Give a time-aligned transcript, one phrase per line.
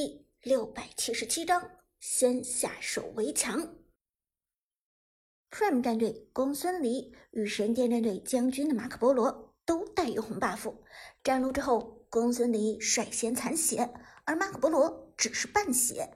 [0.00, 3.74] 第六百七十七章：先下手为强。
[5.50, 10.72] Prime 战队公孙离与神殿战队将军的马可波罗都带有红 buff。
[11.24, 13.92] 战撸之后，公孙离率先残血，
[14.24, 16.08] 而马可波罗只是半血。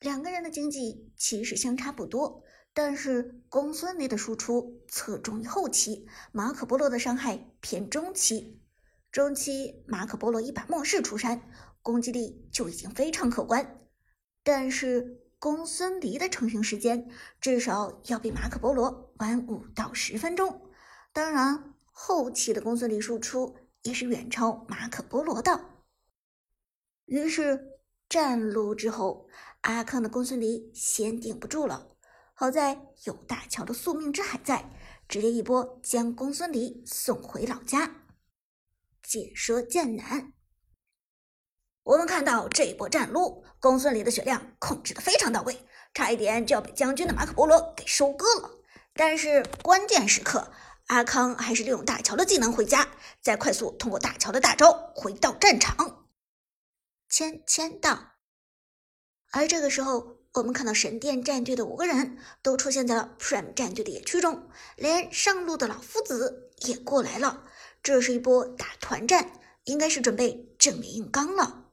[0.00, 2.42] 两个人的经济其实相差不多，
[2.72, 8.60] 但是公孙离的输出侧重于后期，马可波罗的伤害偏中期。
[9.12, 11.48] 中期，马可波罗一把末世出山，
[11.84, 13.78] 攻击力就已经非常可观，
[14.42, 15.20] 但是。
[15.40, 20.70] 公孙离的成型时间至少要比马可波罗晚五到十分钟，
[21.12, 25.82] 当然后期的公孙离输出也是远超马可波罗的。
[27.04, 29.28] 于是战撸之后，
[29.60, 31.94] 阿康的公孙离先顶不住了，
[32.32, 34.70] 好在有大乔的宿命之海在，
[35.06, 37.96] 直接一波将公孙离送回老家。
[39.02, 40.33] 解说剑南。
[41.84, 48.50] 我们看到这一波战撸，公孙离的血量控制的非常到位，差一点就要被将军的马可波罗给收割了。
[48.94, 50.50] 但是关键时刻，
[50.86, 52.88] 阿康还是利用大乔的技能回家，
[53.20, 56.06] 再快速通过大乔的大招回到战场，
[57.06, 58.12] 签签到。
[59.32, 67.42] 而这个时候，我们看到神殿战队的五个人都出现在了 Prime 战队的野区中，连上路的老夫子也过来了。
[67.82, 69.32] 这是一波打团战，
[69.64, 71.63] 应该是准备正面硬刚了。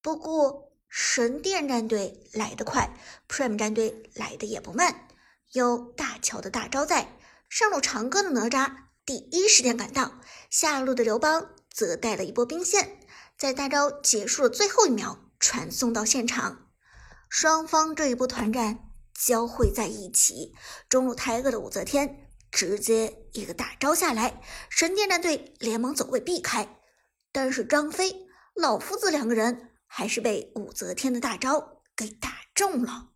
[0.00, 2.96] 不过，神殿战队来得快
[3.28, 5.08] ，Prime 战队来的也不慢。
[5.52, 7.18] 有大乔的大招在，
[7.48, 13.00] 上路长歌的哪吒第一时间赶到，下路的刘邦则带了一波兵线，
[13.36, 16.68] 在大招结束的最后一秒传送到现场。
[17.28, 20.54] 双方这一波团战交汇在一起，
[20.88, 26.80] 中路抬哥的武则天直接一个大招下来，神殿战队连忙走位避开，
[27.32, 29.70] 但是张飞、老夫子两个人。
[29.88, 33.08] 还是被武则天的大招给打中了。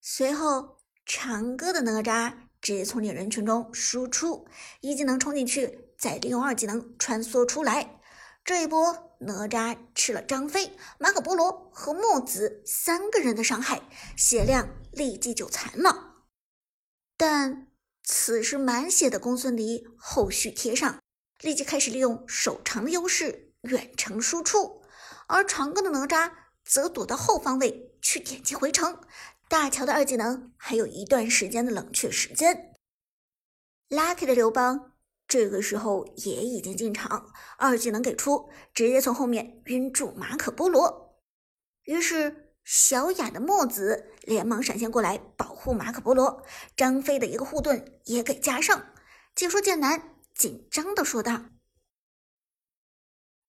[0.00, 4.48] 随后，长歌的哪吒直接从人群中输出
[4.80, 8.00] 一技能冲进去，再利用二技能穿梭出来。
[8.44, 13.82] 这一波，哪吒吃了张飞、马可波罗和墨子三个人的伤害，
[14.16, 16.24] 血量立即就残了。
[17.16, 17.72] 但
[18.04, 21.00] 此时满血的公孙离后续贴上，
[21.40, 24.82] 立即开始利用手长的优势远程输出。
[25.26, 26.32] 而长歌的哪吒
[26.64, 29.00] 则躲到后方位去点击回城，
[29.48, 32.74] 大乔的二技能还有一段时间的冷却时间。
[33.88, 34.92] Lucky 的刘邦
[35.28, 41.20] 这个时候也已经进场，二技能给出，直接从后面晕住马可波罗。
[41.84, 46.44] 于是小雅的墨子连忙闪现过来保护马可波罗，
[46.76, 48.86] 张飞的一个护盾也给加上。
[49.34, 51.44] 解说剑南紧张的说道。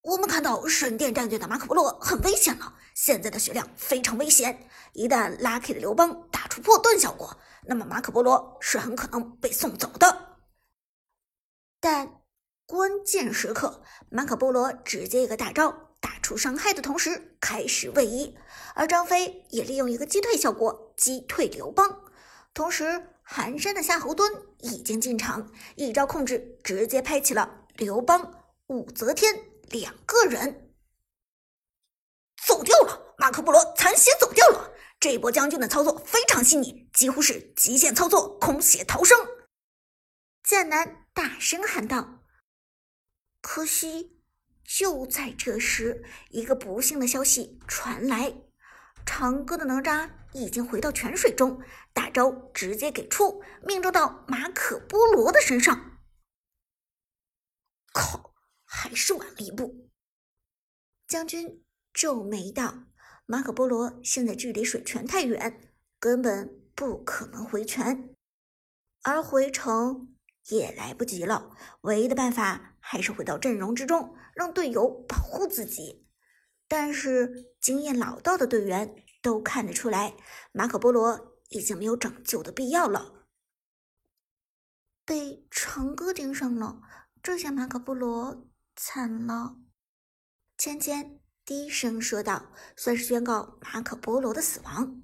[0.07, 4.69] 我们看到神殿战队的马可波罗很危险了，现在的血量非常危险。
[4.93, 10.37] 一旦 Lucky 的刘邦打出破盾效果，那么马可波罗是很可能被送走的。
[11.81, 12.21] 但
[12.65, 18.33] 关键时刻，马可波罗直接一个大招打出伤害的同时开始位移，
[18.75, 22.03] 而张飞也利用一个击退效果击退刘邦，
[22.53, 24.23] 同时寒山的夏侯惇
[24.59, 29.37] 已经进场，一招控制直接拍起了刘邦、武则天。
[29.69, 30.73] 两个人
[32.45, 34.73] 走掉了，马可波罗残血走掉了。
[34.99, 39.17] 这一波将军的操作非常细腻，几乎是极限操作，空血逃生。
[40.43, 42.23] 剑南大声喊道
[43.41, 44.23] ：“可惜，
[44.63, 48.33] 就在这时，一个不幸的消息传来：
[49.05, 51.61] 长歌的哪吒已经回到泉水中，
[51.93, 55.96] 大招直接给出，命中到马可波罗的身上。
[58.97, 59.89] 是晚了一步。
[61.07, 61.63] 将军
[61.93, 62.83] 皱眉道
[63.25, 68.13] ：“马可波罗现在距离水泉太远，根本不可能回泉，
[69.03, 70.15] 而回城
[70.49, 71.55] 也来不及了。
[71.81, 76.05] 唯一的办法还是回到阵容之中，让队友保护自己。
[76.67, 80.17] 但是经验老道的队员都看得出来，
[80.51, 83.27] 马可波罗已经没有拯救的必要了。
[85.05, 86.81] 被长歌盯上了，
[87.23, 88.45] 这下马可波罗……”
[88.79, 89.55] 惨了，
[90.55, 95.01] 芊芊低声说道，算是宣告马可波罗的死亡。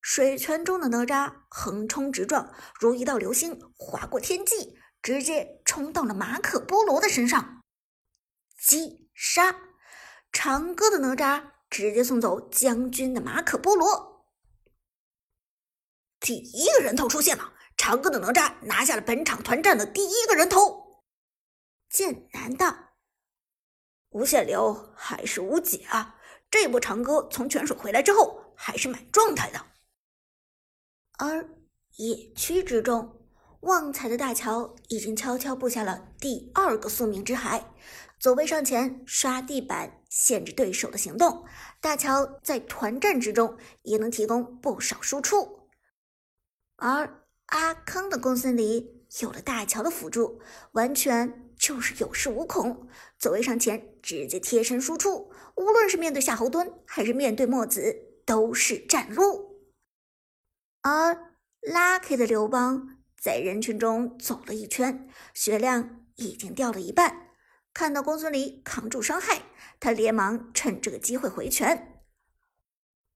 [0.00, 7.62] 水泉中的哪吒横冲直撞，如一道流星划过天际，直接冲到了马可波罗的身上，
[8.60, 9.54] 击杀！
[10.32, 14.26] 长歌的哪吒直接送走将军的马可波罗。
[16.18, 20.85] 第一个人头出现了，长歌的哪吒拿下了本场团战的第一个人头。
[21.96, 22.76] 剑南道，
[24.10, 26.16] 无限流还是无解啊！
[26.50, 29.64] 这波长歌从泉水回来之后还是蛮状态的。
[31.16, 31.48] 而
[31.96, 33.26] 野区之中，
[33.60, 37.72] 旺财的大乔已经悄悄布下了第二个宿命之海，
[38.20, 41.46] 走位上前刷地板，限制对手的行动。
[41.80, 45.70] 大乔在团战之中也能提供不少输出，
[46.76, 50.42] 而阿康的公孙离有了大乔的辅助，
[50.72, 52.86] 完全就是有恃无恐，
[53.18, 59.66] 走位上前直接贴身输出，无论是面对夏侯惇还是面对墨子，都是战路。
[60.82, 67.30] 而 Lucky 的刘邦在人群中走了一圈，血量已经掉了一半，
[67.74, 69.42] 看到公孙离扛住伤害。
[69.80, 72.04] 他连忙趁这个机会回拳，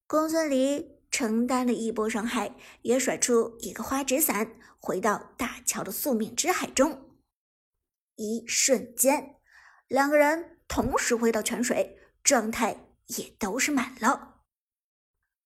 [0.09, 7.10] 公孙离承担了一波伤害，也甩出一个花纸伞，回到大乔的宿命之海中。
[8.21, 9.37] 一瞬间，
[9.89, 14.43] 两个人同时回到泉水，状态也都是满了。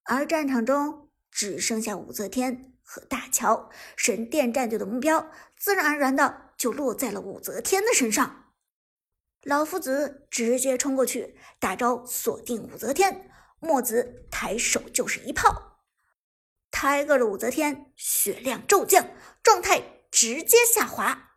[0.02, 8.52] 而战场中只剩下武则天和大乔，神殿战队的目标自然而然的就落在了武则天的身上。
[9.42, 13.30] 老夫子直接冲过去，大招锁定武则天。
[13.60, 15.84] 墨子抬手就是一炮，
[16.72, 19.10] 抬个了武则天血量骤降，
[19.44, 21.33] 状态直接下滑。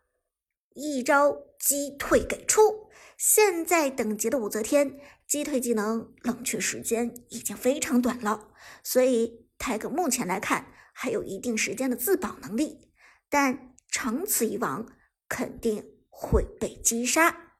[0.78, 8.52] 一招击退给出，现在等级的武则天击退技能冷却时间已经非常短了，
[8.84, 12.92] 所以泰哥目前来看还有一定时间的自保能力，
[13.28, 14.86] 但长此以往
[15.28, 17.56] 肯定会被击杀。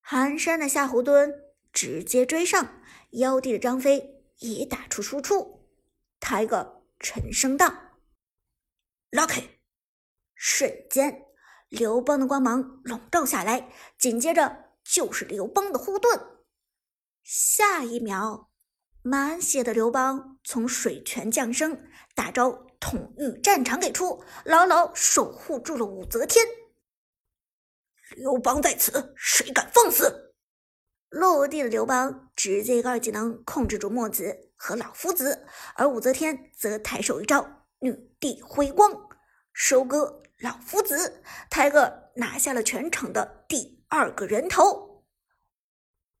[0.00, 1.32] 寒山的夏侯惇
[1.72, 2.80] 直接追上，
[3.10, 5.68] 妖帝的张飞也打出输出。
[6.20, 7.72] 抬个沉声道
[9.10, 9.44] ：“Lucky！”
[10.34, 11.26] 瞬间，
[11.70, 16.20] 刘邦的光芒笼罩下来，紧接着就是刘邦的护盾。
[17.22, 18.50] 下一秒，
[19.02, 21.80] 满血的刘邦从水泉降生，
[22.16, 26.44] 大招统御战场给出，牢牢守护住了武则天。
[28.16, 30.34] 刘邦在此，谁敢放肆？
[31.08, 35.46] 落地的刘邦直接一个二技能控制住墨子和老夫子，
[35.76, 39.08] 而武则天则抬手一招女帝辉光，
[39.52, 45.04] 收割老夫子，抬个拿下了全场的第二个人头。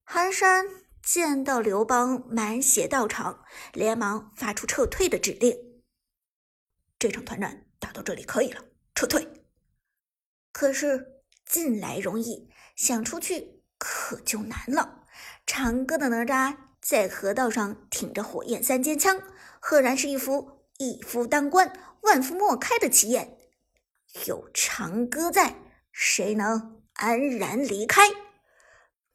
[0.04, 0.66] 寒山
[1.02, 5.82] 见到刘邦满血到场，连忙发出撤退的指令。
[6.98, 8.62] 这场团战打到这里可以了，
[8.94, 9.44] 撤退。
[10.52, 11.16] 可是。
[11.50, 15.04] 进来容易，想出去可就难了。
[15.44, 19.20] 长歌的哪吒在河道上挺着火焰三尖枪，
[19.58, 23.36] 赫然是一副一夫当关，万夫莫开的奇眼。
[24.26, 25.56] 有长歌在，
[25.92, 28.02] 谁能安然离开？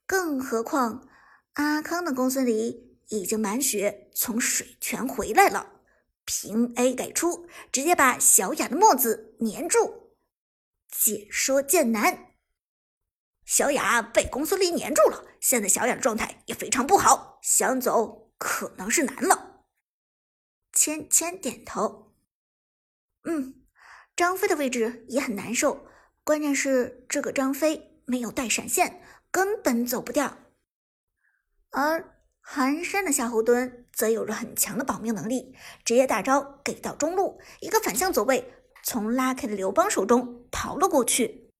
[0.05, 1.07] 更何况
[1.53, 5.81] 阿康的公孙离已经满血从水泉回来了，
[6.25, 10.15] 平 A 给出，直接把小雅的墨子粘住。
[10.89, 12.33] 解说剑南，
[13.45, 19.65] 小雅被公孙离粘住了，现在小雅的状态也非常不好，想走可能是难了。
[20.71, 22.13] 芊芊点头，
[23.23, 23.64] 嗯，
[24.15, 25.85] 张飞的位置也很难受，
[26.23, 30.37] 关键是这个张飞没有带闪现，根本走不掉。
[31.71, 38.53] 而寒山的夏侯惇则有着很强的保命能力，直接大招给到中路，一个反向走位。
[38.87, 41.51] 从拉开的刘邦手中逃了过去。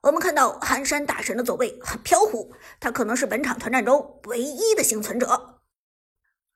[0.00, 5.62] 我们看到寒山大神的走位很飘忽，他可能是本场团战中唯一的幸存者。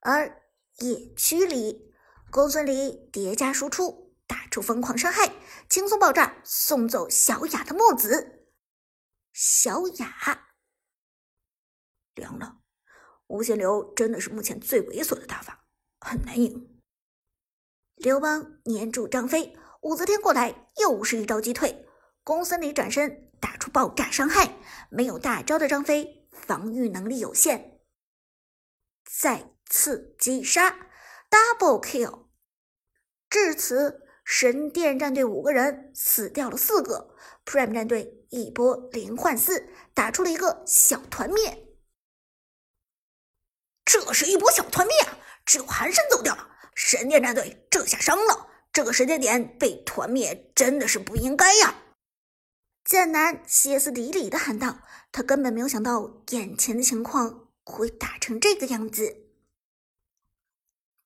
[0.01, 0.43] 而
[0.79, 1.95] 野区里，
[2.31, 5.35] 公孙离叠加输出，打出疯狂伤害，
[5.69, 8.47] 轻松爆炸，送走小雅的墨子。
[9.33, 10.53] 小雅
[12.15, 12.61] 凉了，
[13.27, 15.65] 无限流真的是目前最猥琐的打法，
[16.01, 16.81] 很难赢。
[17.95, 21.89] 刘邦粘住张飞，武则天过来又是一招击退，
[22.23, 24.59] 公孙离转身打出爆炸伤害，
[24.91, 27.81] 没有大招的张飞防御能力有限，
[29.05, 30.89] 再次击杀
[31.31, 32.27] ，double kill。
[33.31, 37.17] 至此，神殿战队五个人死掉了四个
[37.47, 41.67] ，Prime 战队一波零换四，打出了一个小团灭。
[43.87, 45.19] 这是一波小团灭啊！
[45.47, 46.47] 只有寒山走掉了。
[46.75, 51.85] 神殿战队这下伤了，这个时间点被团灭真的是不应该呀！
[52.85, 54.81] 剑南歇斯底里的喊道
[55.11, 59.25] ：“他根本没有想到眼前的情况会打成这个样子。”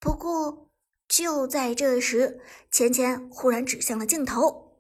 [0.01, 0.72] 不过
[1.13, 2.41] 就在这时，
[2.71, 4.79] 钱钱忽然指向了镜头：“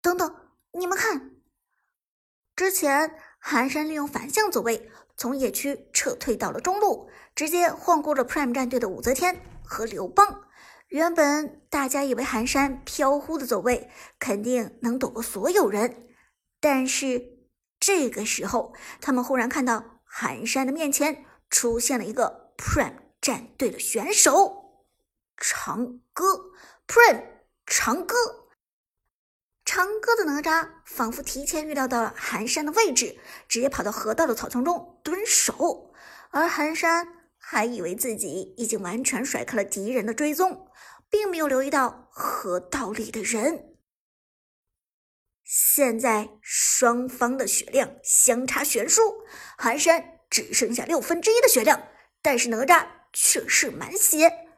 [0.00, 0.34] 等等，
[0.72, 1.32] 你们看，
[2.56, 10.46] 之前，寒山利用反向走位，从野区撤退到了中路，直接晃过了 Prime 战队的武则天和刘邦。
[10.86, 16.08] 原本大家以为寒山飘忽的走位肯定能躲过所有人，
[16.58, 17.36] 但是
[17.78, 24.86] 这个时候，他们忽然看到寒山的面前出现了一个 Prime 战队的选手——
[25.36, 26.50] 长歌
[26.86, 27.24] ，Prin
[27.66, 28.16] 长歌。
[29.66, 35.92] 长歌的哪吒仿佛提前预料到了寒山的位置，直接跑到河道的草丛中蹲守，
[36.30, 37.06] 而寒山。
[37.36, 40.70] 还以为自己已经完全甩开了敌人的追踪，
[41.10, 43.76] 并没有留意到河道里的人。
[45.44, 49.02] 现在双方的血量相差悬殊，
[49.58, 51.88] 寒山只剩下六分之一的血量，
[52.22, 54.48] 但是哪吒却是满血。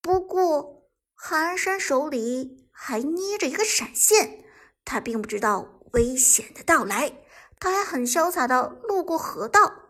[0.00, 4.44] 不过寒山手里还捏着一个闪现，
[4.84, 7.24] 他并不知道危险的到来，
[7.58, 9.82] 他还很潇洒的路过河道。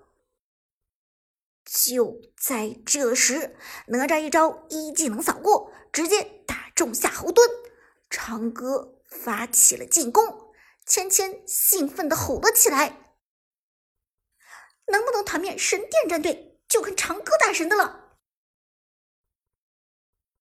[1.64, 3.56] 就在这时，
[3.88, 7.40] 哪吒一招一技能扫过，直接打中夏侯惇。
[8.10, 10.52] 长歌发起了进攻，
[10.86, 13.03] 芊芊兴奋地吼了起来
[14.86, 18.00] ：“能不能团灭神殿战队，就看长歌大神的了！”